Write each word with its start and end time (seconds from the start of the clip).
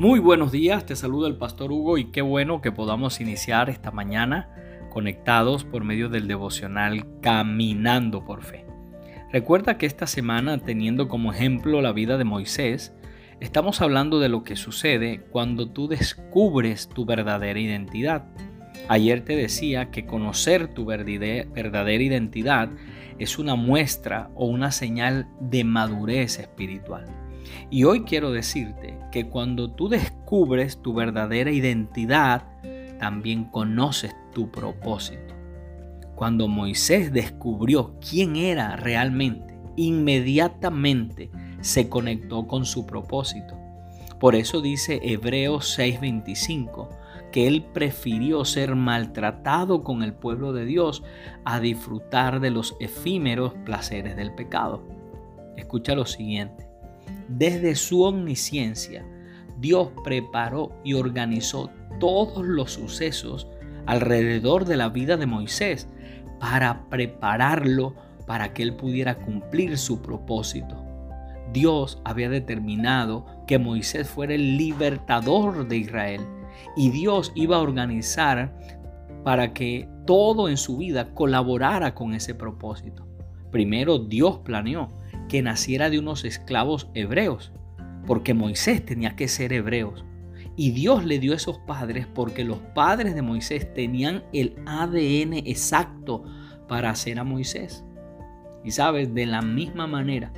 Muy 0.00 0.18
buenos 0.18 0.50
días, 0.50 0.86
te 0.86 0.96
saluda 0.96 1.28
el 1.28 1.36
pastor 1.36 1.70
Hugo 1.70 1.98
y 1.98 2.06
qué 2.06 2.22
bueno 2.22 2.62
que 2.62 2.72
podamos 2.72 3.20
iniciar 3.20 3.68
esta 3.68 3.90
mañana 3.90 4.48
conectados 4.88 5.64
por 5.64 5.84
medio 5.84 6.08
del 6.08 6.26
devocional 6.26 7.04
Caminando 7.20 8.24
por 8.24 8.42
Fe. 8.42 8.64
Recuerda 9.30 9.76
que 9.76 9.84
esta 9.84 10.06
semana, 10.06 10.56
teniendo 10.56 11.06
como 11.06 11.34
ejemplo 11.34 11.82
la 11.82 11.92
vida 11.92 12.16
de 12.16 12.24
Moisés, 12.24 12.94
estamos 13.40 13.82
hablando 13.82 14.20
de 14.20 14.30
lo 14.30 14.42
que 14.42 14.56
sucede 14.56 15.20
cuando 15.32 15.68
tú 15.68 15.86
descubres 15.86 16.88
tu 16.88 17.04
verdadera 17.04 17.60
identidad. 17.60 18.24
Ayer 18.88 19.22
te 19.22 19.36
decía 19.36 19.90
que 19.90 20.06
conocer 20.06 20.72
tu 20.72 20.86
verdadera 20.86 22.02
identidad 22.02 22.70
es 23.18 23.38
una 23.38 23.54
muestra 23.54 24.30
o 24.34 24.46
una 24.46 24.72
señal 24.72 25.28
de 25.40 25.62
madurez 25.64 26.38
espiritual. 26.38 27.04
Y 27.70 27.84
hoy 27.84 28.02
quiero 28.02 28.32
decirte 28.32 28.98
que 29.12 29.28
cuando 29.28 29.70
tú 29.70 29.88
descubres 29.88 30.80
tu 30.82 30.94
verdadera 30.94 31.50
identidad, 31.50 32.44
también 32.98 33.44
conoces 33.44 34.14
tu 34.32 34.50
propósito. 34.50 35.34
Cuando 36.14 36.48
Moisés 36.48 37.12
descubrió 37.12 37.94
quién 37.98 38.36
era 38.36 38.76
realmente, 38.76 39.58
inmediatamente 39.76 41.30
se 41.60 41.88
conectó 41.88 42.46
con 42.46 42.66
su 42.66 42.86
propósito. 42.86 43.56
Por 44.18 44.34
eso 44.34 44.60
dice 44.60 45.00
Hebreos 45.02 45.78
6:25 45.78 46.88
que 47.32 47.46
él 47.46 47.64
prefirió 47.72 48.44
ser 48.44 48.74
maltratado 48.74 49.82
con 49.82 50.02
el 50.02 50.12
pueblo 50.12 50.52
de 50.52 50.66
Dios 50.66 51.02
a 51.44 51.60
disfrutar 51.60 52.40
de 52.40 52.50
los 52.50 52.76
efímeros 52.80 53.54
placeres 53.64 54.16
del 54.16 54.34
pecado. 54.34 54.82
Escucha 55.56 55.94
lo 55.94 56.04
siguiente. 56.04 56.69
Desde 57.28 57.74
su 57.74 58.02
omnisciencia, 58.02 59.04
Dios 59.58 59.90
preparó 60.04 60.72
y 60.84 60.94
organizó 60.94 61.70
todos 61.98 62.44
los 62.44 62.72
sucesos 62.72 63.46
alrededor 63.86 64.64
de 64.64 64.76
la 64.76 64.88
vida 64.88 65.16
de 65.16 65.26
Moisés 65.26 65.88
para 66.38 66.88
prepararlo 66.88 67.94
para 68.26 68.52
que 68.52 68.62
él 68.62 68.74
pudiera 68.74 69.16
cumplir 69.16 69.76
su 69.76 70.00
propósito. 70.00 70.84
Dios 71.52 72.00
había 72.04 72.28
determinado 72.28 73.26
que 73.46 73.58
Moisés 73.58 74.08
fuera 74.08 74.34
el 74.34 74.56
libertador 74.56 75.66
de 75.66 75.78
Israel 75.78 76.20
y 76.76 76.90
Dios 76.90 77.32
iba 77.34 77.56
a 77.56 77.60
organizar 77.60 78.56
para 79.24 79.52
que 79.52 79.88
todo 80.06 80.48
en 80.48 80.56
su 80.56 80.78
vida 80.78 81.12
colaborara 81.12 81.94
con 81.94 82.14
ese 82.14 82.34
propósito. 82.34 83.06
Primero 83.50 83.98
Dios 83.98 84.38
planeó 84.38 84.90
que 85.30 85.42
naciera 85.42 85.90
de 85.90 86.00
unos 86.00 86.24
esclavos 86.24 86.90
hebreos, 86.92 87.52
porque 88.04 88.34
Moisés 88.34 88.84
tenía 88.84 89.14
que 89.14 89.28
ser 89.28 89.52
hebreos. 89.52 90.04
Y 90.56 90.72
Dios 90.72 91.04
le 91.04 91.20
dio 91.20 91.32
esos 91.32 91.58
padres 91.58 92.08
porque 92.12 92.44
los 92.44 92.58
padres 92.58 93.14
de 93.14 93.22
Moisés 93.22 93.72
tenían 93.72 94.24
el 94.32 94.56
ADN 94.66 95.34
exacto 95.46 96.24
para 96.66 96.90
hacer 96.90 97.20
a 97.20 97.24
Moisés. 97.24 97.84
Y 98.64 98.72
sabes, 98.72 99.14
de 99.14 99.26
la 99.26 99.40
misma 99.40 99.86
manera, 99.86 100.32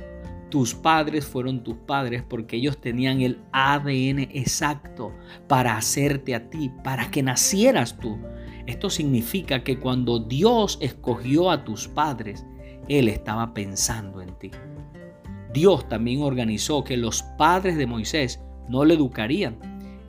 tus 0.49 0.75
padres 0.75 1.25
fueron 1.25 1.63
tus 1.63 1.75
padres 1.75 2.21
porque 2.21 2.57
ellos 2.57 2.79
tenían 2.79 3.21
el 3.21 3.39
ADN 3.51 4.19
exacto 4.31 5.11
para 5.47 5.75
hacerte 5.75 6.35
a 6.35 6.51
ti, 6.51 6.71
para 6.83 7.09
que 7.09 7.23
nacieras 7.23 7.97
tú. 7.97 8.19
Esto 8.67 8.91
significa 8.91 9.63
que 9.63 9.79
cuando 9.79 10.19
Dios 10.19 10.77
escogió 10.81 11.49
a 11.49 11.63
tus 11.65 11.87
padres, 11.87 12.45
Él 12.87 13.07
estaba 13.07 13.53
pensando 13.53 14.21
en 14.21 14.33
ti. 14.39 14.51
Dios 15.53 15.87
también 15.87 16.21
organizó 16.21 16.83
que 16.83 16.97
los 16.97 17.23
padres 17.37 17.77
de 17.77 17.85
Moisés 17.85 18.41
no 18.67 18.85
le 18.85 18.95
educarían. 18.95 19.57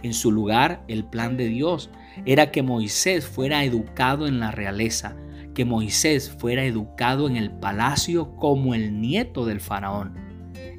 En 0.02 0.14
su 0.14 0.32
lugar, 0.32 0.84
el 0.88 1.04
plan 1.04 1.36
de 1.36 1.48
Dios 1.48 1.90
era 2.24 2.50
que 2.50 2.62
Moisés 2.62 3.26
fuera 3.26 3.64
educado 3.64 4.26
en 4.26 4.40
la 4.40 4.50
realeza, 4.50 5.16
que 5.54 5.64
Moisés 5.64 6.30
fuera 6.30 6.64
educado 6.64 7.28
en 7.28 7.36
el 7.36 7.50
palacio 7.50 8.36
como 8.36 8.74
el 8.74 9.00
nieto 9.00 9.44
del 9.44 9.60
faraón. 9.60 10.14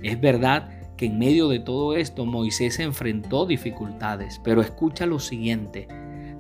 Es 0.04 0.20
verdad 0.20 0.70
que 0.98 1.08
en 1.08 1.20
medio 1.20 1.48
de 1.50 1.60
todo 1.60 1.96
esto 1.96 2.26
Moisés 2.26 2.80
enfrentó 2.80 3.46
dificultades, 3.46 4.40
pero 4.44 4.62
escucha 4.62 5.06
lo 5.06 5.20
siguiente, 5.20 5.88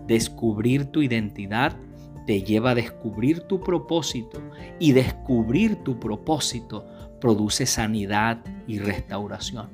descubrir 0.07 0.85
tu 0.85 1.01
identidad 1.01 1.77
te 2.25 2.41
lleva 2.41 2.71
a 2.71 2.75
descubrir 2.75 3.41
tu 3.41 3.59
propósito 3.59 4.41
y 4.79 4.91
descubrir 4.93 5.77
tu 5.83 5.99
propósito 5.99 6.85
produce 7.21 7.65
sanidad 7.65 8.43
y 8.67 8.79
restauración. 8.79 9.69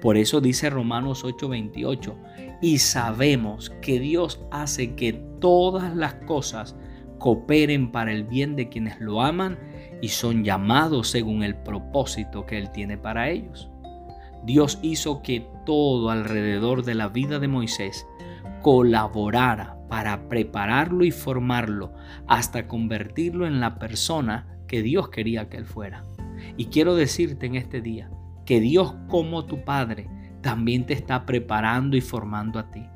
Por 0.00 0.16
eso 0.16 0.40
dice 0.40 0.68
Romanos 0.68 1.24
8:28, 1.24 2.16
y 2.60 2.78
sabemos 2.78 3.70
que 3.80 4.00
Dios 4.00 4.40
hace 4.50 4.94
que 4.94 5.12
todas 5.40 5.94
las 5.94 6.14
cosas 6.14 6.76
cooperen 7.18 7.92
para 7.92 8.12
el 8.12 8.24
bien 8.24 8.56
de 8.56 8.68
quienes 8.68 9.00
lo 9.00 9.22
aman 9.22 9.58
y 10.00 10.08
son 10.08 10.42
llamados 10.44 11.08
según 11.08 11.44
el 11.44 11.54
propósito 11.54 12.46
que 12.46 12.58
Él 12.58 12.70
tiene 12.72 12.98
para 12.98 13.30
ellos. 13.30 13.70
Dios 14.44 14.80
hizo 14.82 15.22
que 15.22 15.46
todo 15.64 16.10
alrededor 16.10 16.84
de 16.84 16.96
la 16.96 17.08
vida 17.08 17.38
de 17.38 17.46
Moisés 17.46 18.04
colaborara 18.60 19.76
para 19.92 20.26
prepararlo 20.26 21.04
y 21.04 21.10
formarlo 21.10 21.92
hasta 22.26 22.66
convertirlo 22.66 23.46
en 23.46 23.60
la 23.60 23.78
persona 23.78 24.48
que 24.66 24.80
Dios 24.80 25.10
quería 25.10 25.50
que 25.50 25.58
él 25.58 25.66
fuera. 25.66 26.06
Y 26.56 26.68
quiero 26.68 26.94
decirte 26.94 27.44
en 27.44 27.56
este 27.56 27.82
día 27.82 28.10
que 28.46 28.58
Dios 28.58 28.94
como 29.08 29.44
tu 29.44 29.66
Padre 29.66 30.08
también 30.40 30.86
te 30.86 30.94
está 30.94 31.26
preparando 31.26 31.94
y 31.94 32.00
formando 32.00 32.58
a 32.58 32.70
ti. 32.70 32.86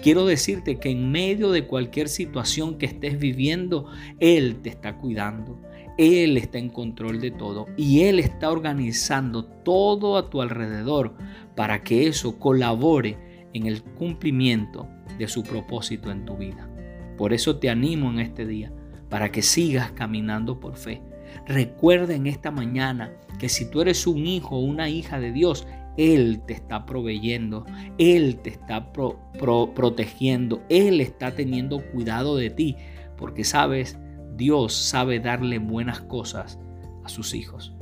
Quiero 0.00 0.26
decirte 0.26 0.78
que 0.78 0.92
en 0.92 1.10
medio 1.10 1.50
de 1.50 1.66
cualquier 1.66 2.08
situación 2.08 2.78
que 2.78 2.86
estés 2.86 3.18
viviendo, 3.18 3.88
Él 4.20 4.62
te 4.62 4.68
está 4.68 4.96
cuidando. 4.98 5.60
Él 5.98 6.36
está 6.36 6.58
en 6.58 6.68
control 6.68 7.20
de 7.20 7.32
todo 7.32 7.66
y 7.76 8.02
Él 8.02 8.20
está 8.20 8.52
organizando 8.52 9.44
todo 9.44 10.16
a 10.16 10.30
tu 10.30 10.40
alrededor 10.40 11.16
para 11.56 11.82
que 11.82 12.06
eso 12.06 12.38
colabore 12.38 13.33
en 13.54 13.66
el 13.66 13.82
cumplimiento 13.82 14.88
de 15.18 15.28
su 15.28 15.42
propósito 15.42 16.10
en 16.10 16.24
tu 16.26 16.36
vida. 16.36 16.68
Por 17.16 17.32
eso 17.32 17.56
te 17.56 17.70
animo 17.70 18.10
en 18.10 18.18
este 18.18 18.44
día, 18.44 18.72
para 19.08 19.30
que 19.30 19.42
sigas 19.42 19.92
caminando 19.92 20.60
por 20.60 20.76
fe. 20.76 21.00
Recuerda 21.46 22.14
en 22.14 22.26
esta 22.26 22.50
mañana 22.50 23.12
que 23.38 23.48
si 23.48 23.70
tú 23.70 23.80
eres 23.80 24.06
un 24.06 24.26
hijo 24.26 24.56
o 24.56 24.60
una 24.60 24.88
hija 24.88 25.20
de 25.20 25.32
Dios, 25.32 25.66
Él 25.96 26.42
te 26.46 26.54
está 26.54 26.84
proveyendo, 26.84 27.64
Él 27.98 28.40
te 28.42 28.50
está 28.50 28.92
protegiendo, 28.92 30.62
Él 30.68 31.00
está 31.00 31.34
teniendo 31.34 31.80
cuidado 31.92 32.36
de 32.36 32.50
ti, 32.50 32.76
porque 33.16 33.44
sabes, 33.44 33.98
Dios 34.36 34.74
sabe 34.74 35.20
darle 35.20 35.58
buenas 35.58 36.00
cosas 36.00 36.58
a 37.04 37.08
sus 37.08 37.34
hijos. 37.34 37.74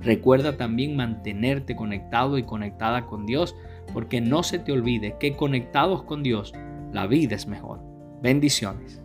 Recuerda 0.00 0.56
también 0.56 0.94
mantenerte 0.94 1.74
conectado 1.74 2.38
y 2.38 2.44
conectada 2.44 3.06
con 3.06 3.26
Dios, 3.26 3.56
porque 3.92 4.20
no 4.20 4.42
se 4.42 4.58
te 4.58 4.72
olvide 4.72 5.16
que 5.18 5.36
conectados 5.36 6.02
con 6.02 6.22
Dios, 6.22 6.52
la 6.92 7.06
vida 7.06 7.34
es 7.34 7.46
mejor. 7.46 7.80
Bendiciones. 8.22 9.02